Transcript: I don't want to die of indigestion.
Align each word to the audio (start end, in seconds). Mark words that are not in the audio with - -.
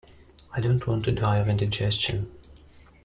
I 0.51 0.59
don't 0.61 0.87
want 0.87 1.05
to 1.05 1.11
die 1.11 1.37
of 1.37 1.47
indigestion. 1.47 2.31